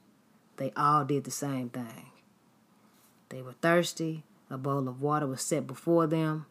[0.57, 2.11] They all did the same thing.
[3.29, 6.45] They were thirsty, a bowl of water was set before them,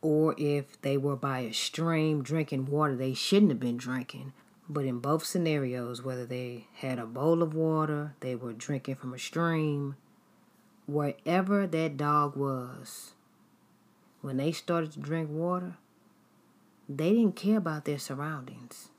[0.00, 4.32] or if they were by a stream drinking water they shouldn't have been drinking.
[4.68, 9.12] But in both scenarios, whether they had a bowl of water, they were drinking from
[9.12, 9.96] a stream,
[10.86, 13.12] wherever that dog was,
[14.20, 15.76] when they started to drink water,
[16.88, 18.90] they didn't care about their surroundings.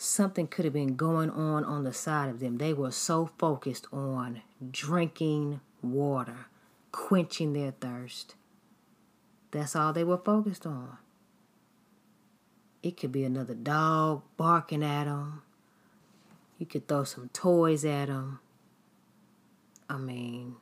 [0.00, 2.58] Something could have been going on on the side of them.
[2.58, 6.46] They were so focused on drinking water,
[6.92, 8.36] quenching their thirst.
[9.50, 10.98] That's all they were focused on.
[12.80, 15.42] It could be another dog barking at them.
[16.58, 18.38] You could throw some toys at them.
[19.90, 20.54] I mean,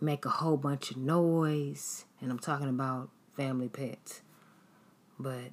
[0.00, 2.06] make a whole bunch of noise.
[2.20, 4.22] And I'm talking about family pets.
[5.16, 5.52] But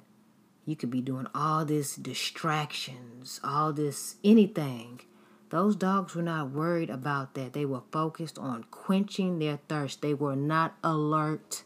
[0.66, 5.00] you could be doing all this distractions, all this anything.
[5.48, 7.52] Those dogs were not worried about that.
[7.52, 10.02] They were focused on quenching their thirst.
[10.02, 11.62] They were not alert.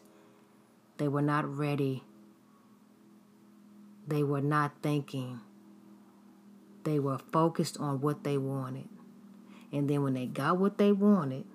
[0.98, 2.04] They were not ready.
[4.06, 5.40] They were not thinking.
[6.84, 8.88] They were focused on what they wanted.
[9.72, 11.46] And then when they got what they wanted,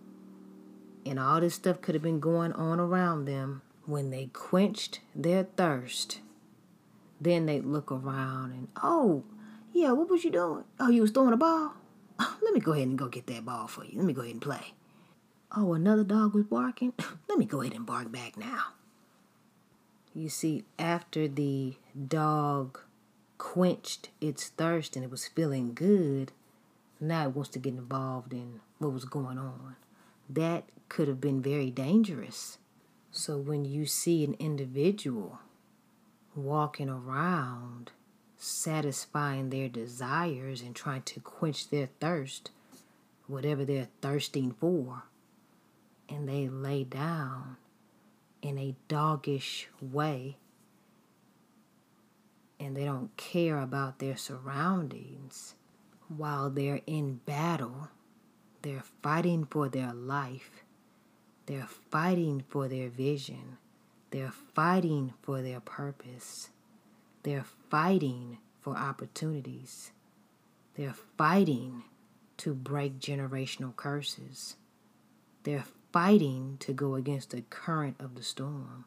[1.05, 5.43] and all this stuff could have been going on around them, when they quenched their
[5.43, 6.21] thirst,
[7.19, 9.23] then they'd look around and, oh,
[9.73, 10.63] yeah, what was you doing?
[10.79, 11.73] Oh, you was throwing a ball?
[12.19, 13.97] Let me go ahead and go get that ball for you.
[13.97, 14.73] Let me go ahead and play.
[15.55, 16.93] Oh, another dog was barking?
[17.29, 18.73] let me go ahead and bark back now.
[20.13, 21.75] You see, after the
[22.07, 22.79] dog
[23.37, 26.33] quenched its thirst and it was feeling good,
[26.99, 29.75] now it wants to get involved in what was going on.
[30.29, 32.57] That could have been very dangerous.
[33.11, 35.39] So when you see an individual
[36.35, 37.91] walking around
[38.37, 42.51] satisfying their desires and trying to quench their thirst,
[43.27, 45.03] whatever they're thirsting for,
[46.09, 47.57] and they lay down
[48.41, 50.37] in a doggish way
[52.59, 55.55] and they don't care about their surroundings
[56.07, 57.89] while they're in battle,
[58.61, 60.63] they're fighting for their life,
[61.47, 63.57] they're fighting for their vision,
[64.11, 66.49] they're fighting for their purpose,
[67.23, 69.91] they're fighting for opportunities.
[70.75, 71.83] They're fighting
[72.37, 74.55] to break generational curses.
[75.43, 78.85] They're fighting to go against the current of the storm.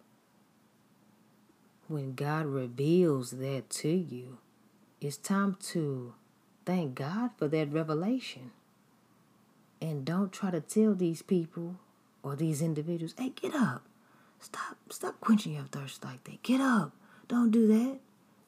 [1.87, 4.39] When God reveals that to you,
[5.01, 6.15] it's time to
[6.67, 8.51] thank God for that revelation.
[9.81, 11.77] And don't try to tell these people
[12.23, 13.88] or these individuals, hey, get up.
[14.41, 16.43] Stop stop quenching your thirst like that.
[16.43, 16.93] Get up.
[17.27, 17.99] Don't do that.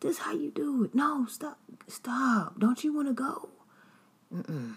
[0.01, 0.95] This how you do it.
[0.95, 1.59] No, stop.
[1.89, 2.59] Stop.
[2.59, 3.51] Don't you want to go?
[4.35, 4.77] Mm-mm.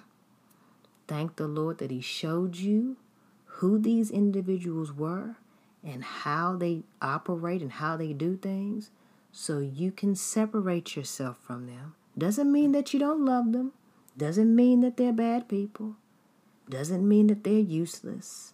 [1.08, 2.98] Thank the Lord that He showed you
[3.46, 5.38] who these individuals were
[5.84, 8.90] and how they operate and how they do things
[9.32, 11.96] so you can separate yourself from them.
[12.18, 13.74] Doesn't mean that you don't love them.
[14.18, 15.96] Doesn't mean that they're bad people.
[16.70, 18.53] Doesn't mean that they're useless.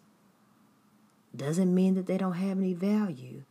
[1.36, 3.44] Doesn't mean that they don't have any value.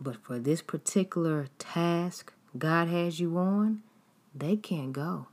[0.00, 3.82] But for this particular task God has you on,
[4.34, 5.28] they can't go.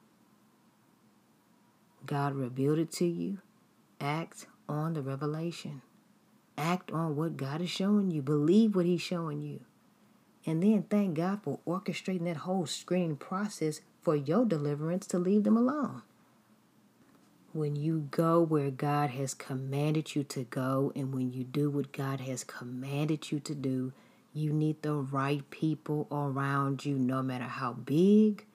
[2.05, 3.39] God revealed it to you.
[3.99, 5.81] Act on the revelation.
[6.57, 8.21] Act on what God is showing you.
[8.21, 9.62] Believe what He's showing you.
[10.45, 15.43] And then thank God for orchestrating that whole screening process for your deliverance to leave
[15.43, 16.03] them alone.
[17.58, 21.91] When you go where God has commanded you to go, and when you do what
[21.91, 23.93] God has commanded you to do,
[24.32, 28.46] you need the right people around you, no matter how big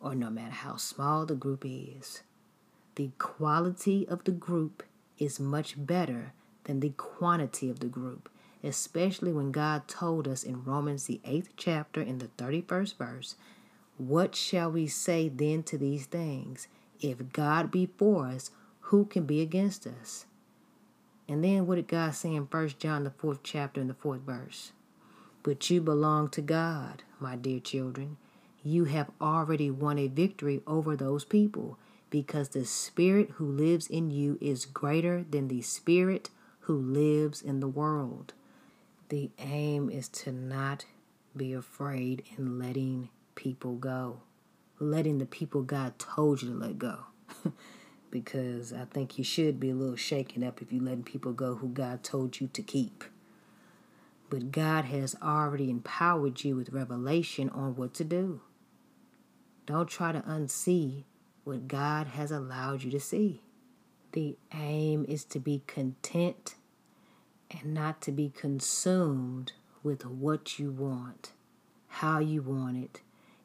[0.00, 2.22] or no matter how small the group is.
[2.94, 4.84] The quality of the group
[5.18, 6.32] is much better
[6.64, 8.30] than the quantity of the group
[8.62, 13.34] especially when God told us in Romans, the eighth chapter, in the 31st verse,
[13.96, 16.68] What shall we say then to these things?
[17.00, 20.26] If God be for us, who can be against us?
[21.28, 24.22] And then what did God say in First John, the fourth chapter, in the fourth
[24.22, 24.72] verse?
[25.42, 28.16] But you belong to God, my dear children.
[28.62, 31.78] You have already won a victory over those people
[32.10, 37.60] because the Spirit who lives in you is greater than the Spirit who lives in
[37.60, 38.34] the world.
[39.08, 40.84] The aim is to not
[41.36, 44.20] be afraid in letting people go,
[44.80, 46.98] letting the people God told you to let go.
[48.10, 51.56] because I think you should be a little shaken up if you're letting people go
[51.56, 53.04] who God told you to keep.
[54.28, 58.40] But God has already empowered you with revelation on what to do.
[59.66, 61.04] Don't try to unsee
[61.44, 63.42] what God has allowed you to see.
[64.12, 66.56] The aim is to be content
[67.50, 71.32] and not to be consumed with what you want,
[71.88, 73.00] how you want it,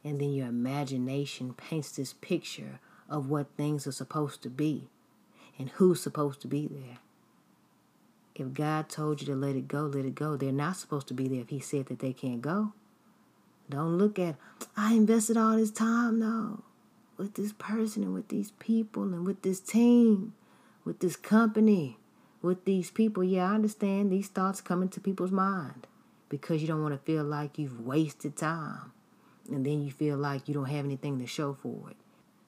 [0.05, 4.87] and then your imagination paints this picture of what things are supposed to be
[5.59, 6.99] and who's supposed to be there.
[8.35, 10.37] If God told you to let it go, let it go.
[10.37, 12.71] They're not supposed to be there if He said that they can't go.
[13.69, 14.35] Don't look at,
[14.77, 16.63] I invested all this time, no,
[17.17, 20.33] with this person and with these people and with this team,
[20.85, 21.97] with this company
[22.45, 25.87] with these people, yeah, I understand these thoughts come into people's mind
[26.29, 28.91] because you don't want to feel like you've wasted time.
[29.49, 31.97] And then you feel like you don't have anything to show for it.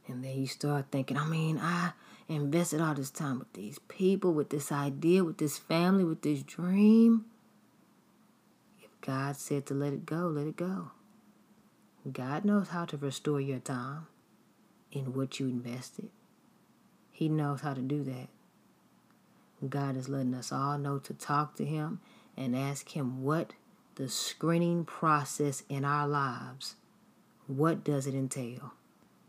[0.08, 1.92] And then you start thinking, I mean, I
[2.28, 6.44] invested all this time with these people, with this idea, with this family, with this
[6.44, 7.26] dream.
[8.82, 10.92] If God said to let it go, let it go.
[12.12, 14.08] God knows how to restore your time
[14.92, 16.10] in what you invested.
[17.12, 18.30] He knows how to do that.
[19.68, 22.00] God is letting us all know to talk to Him
[22.38, 23.54] and ask Him what
[23.96, 26.76] the screening process in our lives,
[27.48, 28.74] what does it entail?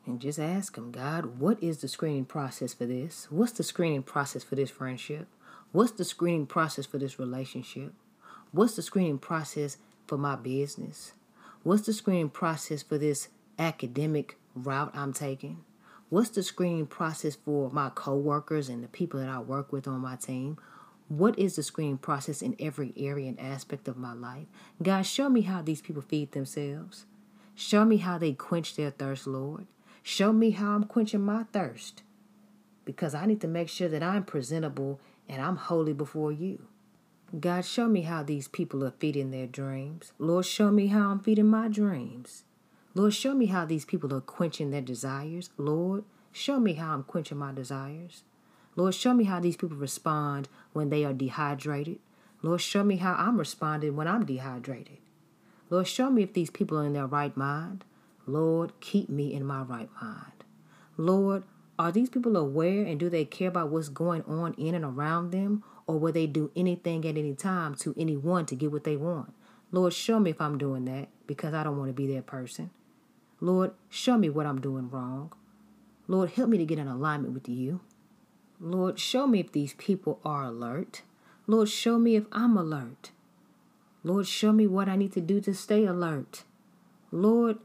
[0.05, 3.29] And just ask Him, God, what is the screening process for this?
[3.31, 5.29] What's the screening process for this friendship?
[5.71, 7.93] What's the screening process for this relationship?
[8.53, 9.77] What's the screening process
[10.07, 11.13] for my business?
[11.63, 13.29] What's the screening process for this
[13.59, 15.65] academic route I'm taking?
[16.09, 20.01] What's the screening process for my coworkers and the people that I work with on
[20.01, 20.57] my team?
[21.09, 24.47] What is the screening process in every area and aspect of my life?
[24.83, 27.05] God, show me how these people feed themselves.
[27.61, 29.67] Show me how they quench their thirst, Lord.
[30.05, 32.05] Show me how I'm quenching my thirst.
[32.85, 36.69] Because I need to make sure that I'm presentable and I'm holy before you.
[37.41, 40.13] God, show me how these people are feeding their dreams.
[40.21, 42.45] Lord, show me how I'm feeding my dreams.
[42.95, 45.51] Lord, show me how these people are quenching their desires.
[45.59, 48.23] Lord, show me how I'm quenching my desires.
[48.77, 51.99] Lord, show me how these people respond when they are dehydrated.
[52.41, 54.99] Lord, show me how I'm responding when I'm dehydrated.
[55.71, 57.85] Lord, show me if these people are in their right mind.
[58.27, 60.45] Lord, keep me in my right mind.
[60.97, 61.45] Lord,
[61.79, 65.31] are these people aware and do they care about what's going on in and around
[65.31, 65.63] them?
[65.87, 69.33] Or will they do anything at any time to anyone to get what they want?
[69.71, 72.71] Lord, show me if I'm doing that because I don't want to be that person.
[73.41, 75.33] Lord, show me what I'm doing wrong.
[76.07, 77.81] Lord, help me to get in alignment with you.
[78.61, 81.03] Lord, show me if these people are alert.
[81.47, 83.13] Lord, show me if I'm alert.
[84.05, 86.45] Lord, show me what I need to do to stay alert.
[87.11, 87.59] Lord,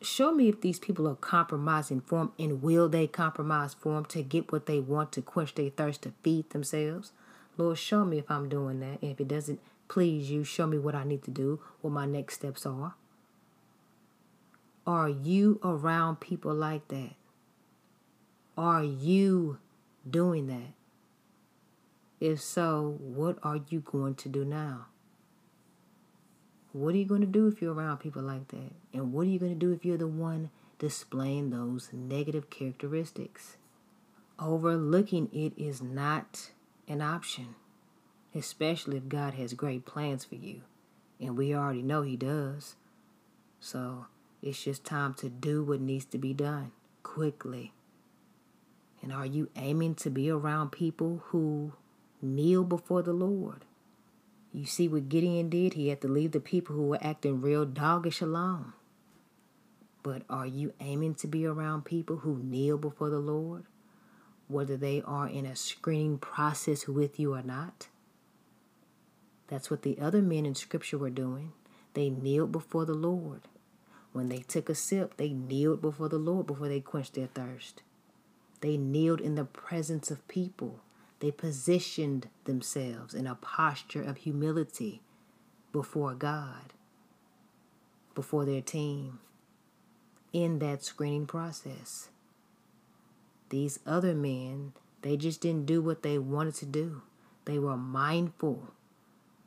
[0.00, 4.04] show me if these people are compromising for them and will they compromise for them
[4.06, 7.12] to get what they want to quench their thirst to feed themselves.
[7.56, 9.02] Lord, show me if I'm doing that.
[9.02, 12.06] And if it doesn't please you, show me what I need to do, what my
[12.06, 12.94] next steps are.
[14.86, 17.12] Are you around people like that?
[18.56, 19.58] Are you
[20.08, 20.74] doing that?
[22.20, 24.86] If so, what are you going to do now?
[26.74, 28.72] What are you going to do if you're around people like that?
[28.92, 30.50] And what are you going to do if you're the one
[30.80, 33.56] displaying those negative characteristics?
[34.40, 36.50] Overlooking it is not
[36.88, 37.54] an option,
[38.34, 40.62] especially if God has great plans for you.
[41.20, 42.74] And we already know He does.
[43.60, 44.06] So
[44.42, 46.72] it's just time to do what needs to be done
[47.04, 47.72] quickly.
[49.00, 51.74] And are you aiming to be around people who
[52.20, 53.64] kneel before the Lord?
[54.54, 55.74] You see what Gideon did?
[55.74, 58.72] He had to leave the people who were acting real doggish alone.
[60.04, 63.64] But are you aiming to be around people who kneel before the Lord,
[64.46, 67.88] whether they are in a screening process with you or not?
[69.48, 71.52] That's what the other men in Scripture were doing.
[71.94, 73.42] They kneeled before the Lord.
[74.12, 77.82] When they took a sip, they kneeled before the Lord before they quenched their thirst.
[78.60, 80.78] They kneeled in the presence of people.
[81.24, 85.00] They positioned themselves in a posture of humility
[85.72, 86.74] before God,
[88.14, 89.20] before their team,
[90.34, 92.10] in that screening process.
[93.48, 97.00] These other men, they just didn't do what they wanted to do.
[97.46, 98.74] They were mindful,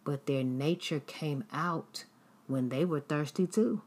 [0.04, 2.06] but their nature came out
[2.48, 3.84] when they were thirsty too.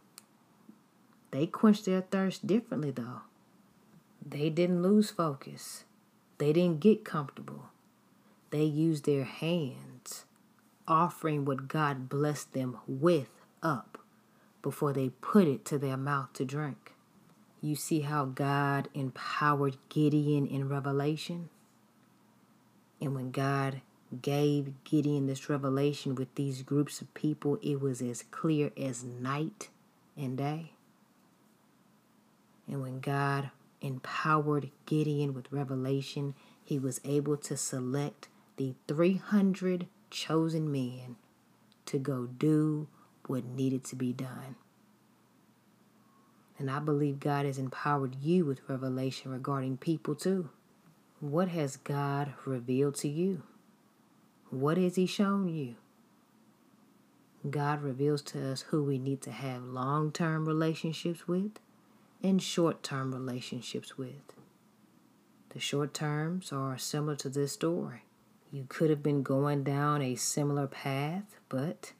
[1.33, 3.23] They quenched their thirst differently, though.
[4.25, 5.83] They didn't lose focus,
[6.39, 7.70] they didn't get comfortable.
[8.51, 10.25] They used their hands,
[10.89, 13.31] offering what God blessed them with
[13.63, 13.99] up
[14.63, 16.93] before they put it to their mouth to drink.
[17.63, 21.51] You see how God empowered Gideon in Revelation?
[23.01, 23.83] And when God
[24.23, 29.69] gave Gideon this revelation with these groups of people, it was as clear as night
[30.17, 30.73] and day.
[32.67, 36.35] And when God empowered Gideon with revelation,
[36.65, 38.29] he was able to select
[38.61, 41.17] the 300 chosen men
[41.87, 42.89] to go do
[43.27, 44.55] what needed to be done.
[46.59, 50.51] And I believe God has empowered you with revelation regarding people too.
[51.21, 53.45] What has God revealed to you?
[54.51, 55.77] What has He shown you?
[57.49, 61.53] God reveals to us who we need to have long term relationships with
[62.23, 64.35] and short term relationships with.
[65.55, 68.03] The short terms are similar to this story.
[68.53, 71.93] You could have been going down a similar path, but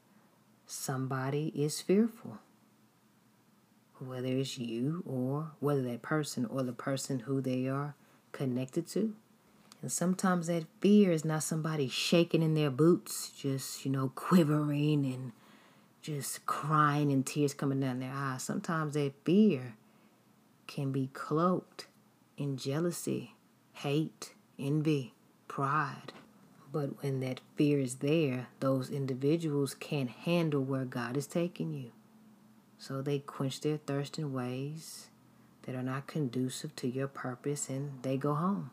[0.65, 2.39] somebody is fearful.
[3.99, 7.95] Whether it's you or whether that person or the person who they are
[8.31, 9.13] connected to.
[9.81, 15.05] And sometimes that fear is not somebody shaking in their boots, just, you know, quivering
[15.05, 15.31] and
[16.01, 18.43] just crying and tears coming down their eyes.
[18.43, 19.75] Sometimes that fear
[20.67, 21.87] can be cloaked
[22.37, 23.35] in jealousy,
[23.73, 25.13] hate, envy,
[25.47, 26.13] pride.
[26.71, 31.91] But when that fear is there, those individuals can't handle where God is taking you.
[32.77, 35.09] So they quench their thirst in ways
[35.63, 38.71] that are not conducive to your purpose and they go home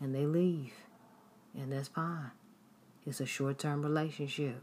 [0.00, 0.72] and they leave.
[1.54, 2.30] And that's fine.
[3.06, 4.62] It's a short term relationship.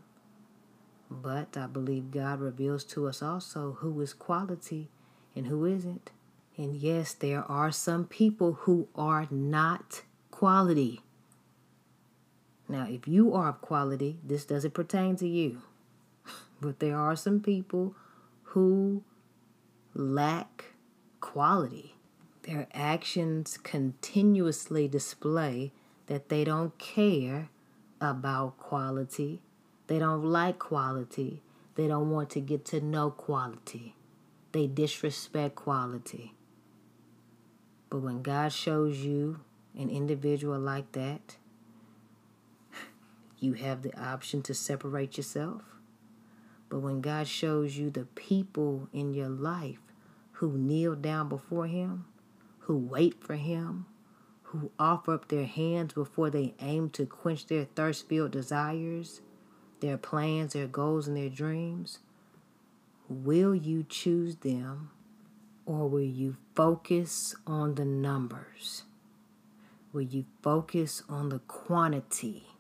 [1.10, 4.90] But I believe God reveals to us also who is quality
[5.36, 6.10] and who isn't.
[6.58, 11.02] And yes, there are some people who are not quality.
[12.72, 15.62] Now, if you are of quality, this doesn't pertain to you.
[16.62, 17.96] But there are some people
[18.54, 19.04] who
[19.94, 20.66] lack
[21.20, 21.96] quality.
[22.44, 25.74] Their actions continuously display
[26.06, 27.50] that they don't care
[28.00, 29.42] about quality.
[29.88, 31.42] They don't like quality.
[31.76, 33.96] They don't want to get to know quality.
[34.54, 36.36] They disrespect quality.
[37.90, 39.42] But when God shows you
[39.78, 41.36] an individual like that,
[43.42, 45.64] you have the option to separate yourself.
[46.70, 49.80] But when God shows you the people in your life
[50.34, 52.06] who kneel down before Him,
[52.62, 53.88] who wait for Him,
[54.44, 59.22] who offer up their hands before they aim to quench their thirst filled desires,
[59.82, 62.00] their plans, their goals, and their dreams,
[63.10, 64.92] will you choose them
[65.66, 68.84] Or will you focus on the numbers?
[69.94, 72.51] Will you focus on the quantity?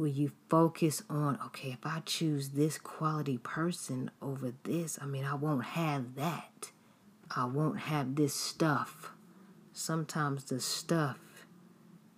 [0.00, 5.26] Will you focus on, okay, if I choose this quality person over this, I mean,
[5.26, 6.70] I won't have that.
[7.36, 9.12] I won't have this stuff.
[9.74, 11.18] Sometimes the stuff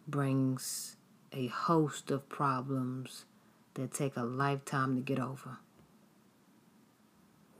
[0.06, 0.94] brings
[1.32, 3.24] a host of problems
[3.74, 5.58] that take a lifetime to get over.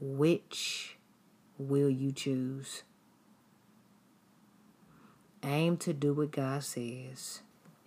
[0.01, 0.99] Which
[1.59, 2.85] will you choose?
[5.43, 7.41] Aim to do what God says.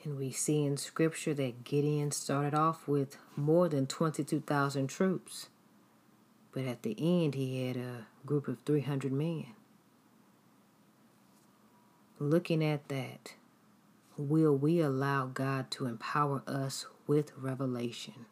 [0.06, 5.47] And we see in scripture that Gideon started off with more than 22,000 troops.
[6.51, 9.47] But at the end, he had a group of 300 men.
[12.20, 13.34] Looking at that,
[14.16, 18.28] will we allow God to empower us with revelation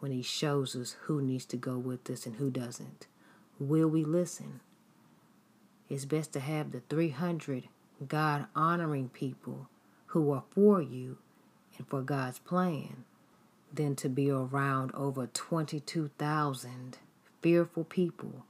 [0.00, 3.06] when He shows us who needs to go with us and who doesn't?
[3.60, 4.60] Will we listen?
[5.88, 7.68] It's best to have the 300
[8.08, 9.68] God honoring people
[10.08, 11.18] who are for you
[11.76, 13.04] and for God's plan
[13.72, 16.98] than to be around over 22,000
[17.40, 18.44] fearful people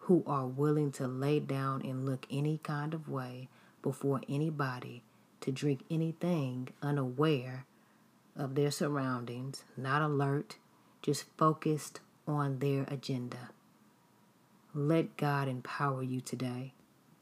[0.00, 3.48] who are willing to lay down and look any kind of way
[3.82, 5.02] before anybody
[5.40, 7.64] to drink anything unaware
[8.36, 10.56] of their surroundings, not alert,
[11.02, 13.50] just focused on their agenda.
[14.74, 16.74] Let God empower you today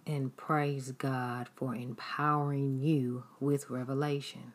[0.07, 4.53] and praise God for empowering you with revelation.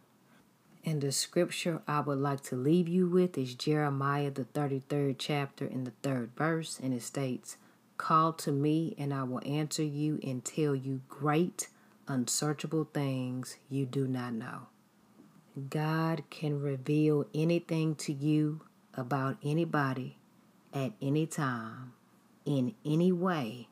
[0.84, 5.66] And the scripture I would like to leave you with is Jeremiah, the 33rd chapter,
[5.66, 7.58] in the third verse, and it states,
[7.98, 11.68] Call to me, and I will answer you and tell you great,
[12.08, 14.68] unsearchable things you do not know.
[15.70, 18.62] God can reveal anything to you
[18.94, 20.18] about anybody
[20.74, 21.94] at any time,
[22.46, 23.68] in any way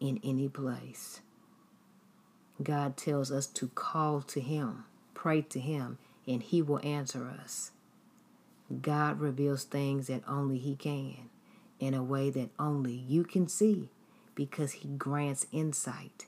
[0.00, 1.20] in any place.
[2.62, 4.84] God tells us to call to Him,
[5.14, 7.70] pray to Him, and He will answer us.
[8.82, 11.30] God reveals things that only He can,
[11.78, 13.90] in a way that only you can see,
[14.34, 16.26] because He grants insight.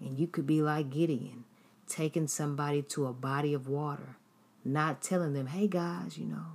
[0.00, 1.44] And you could be like Gideon,
[1.86, 4.16] taking somebody to a body of water,
[4.64, 6.46] not telling them, hey guys, you know,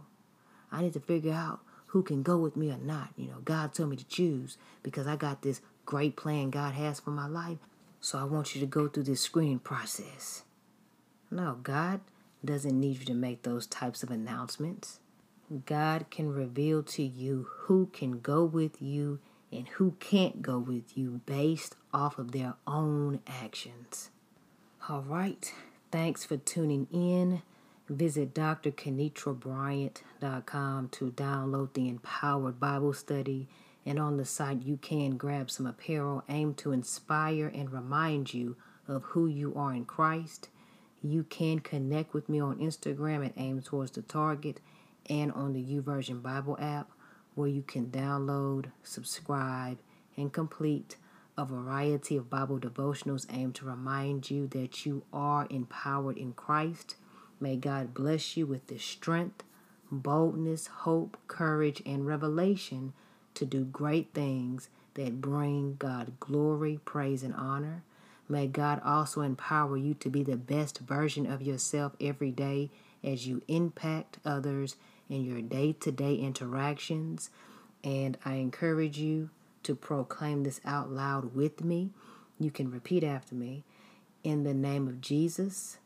[0.71, 3.09] I need to figure out who can go with me or not.
[3.15, 6.99] You know, God told me to choose because I got this great plan God has
[6.99, 7.57] for my life.
[7.99, 10.43] So I want you to go through this screening process.
[11.31, 12.01] No, God
[12.45, 14.99] doesn't need you to make those types of announcements.
[15.65, 19.19] God can reveal to you who can go with you
[19.51, 24.09] and who can't go with you based off of their own actions.
[24.89, 25.51] All right.
[25.91, 27.41] Thanks for tuning in.
[27.89, 33.47] Visit drkenitrabryant.com to download the Empowered Bible Study
[33.87, 38.57] and on the site, you can grab some apparel aimed to inspire and remind you
[38.85, 40.49] of who you are in Christ.
[41.01, 44.59] You can connect with me on Instagram at Aim Towards the Target
[45.09, 46.91] and on the YouVersion Bible app,
[47.33, 49.77] where you can download, subscribe,
[50.17, 50.97] and complete
[51.37, 56.97] a variety of Bible devotionals aimed to remind you that you are empowered in Christ.
[57.39, 59.45] May God bless you with the strength,
[59.89, 62.91] boldness, hope, courage, and revelation
[63.37, 67.83] to do great things that bring God glory, praise, and honor.
[68.27, 72.71] May God also empower you to be the best version of yourself every day
[73.03, 74.75] as you impact others
[75.07, 77.29] in your day to day interactions.
[77.83, 79.29] And I encourage you
[79.63, 81.91] to proclaim this out loud with me.
[82.39, 83.63] You can repeat after me.
[84.23, 85.77] In the name of Jesus,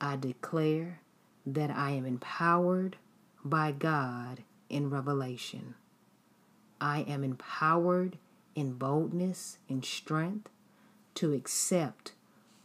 [0.00, 1.00] I declare
[1.46, 2.96] that I am empowered
[3.44, 5.74] by God in revelation.
[6.84, 8.18] I am empowered
[8.54, 10.50] in boldness and strength
[11.14, 12.12] to accept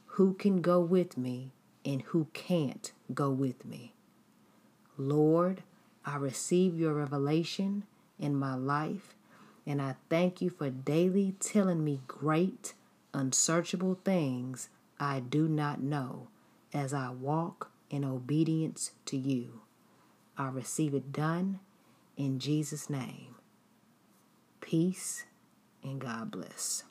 [0.08, 1.54] who can go with me
[1.86, 3.94] and who can't go with me.
[4.98, 5.64] Lord,
[6.04, 7.84] I receive your revelation
[8.20, 9.16] in my life,
[9.66, 12.74] and I thank you for daily telling me great,
[13.14, 14.68] unsearchable things
[15.00, 16.28] I do not know
[16.74, 19.62] as I walk in obedience to you.
[20.38, 21.62] I receive it done
[22.18, 23.39] in Jesus' name.
[24.70, 25.26] Peace
[25.82, 26.84] and God bless.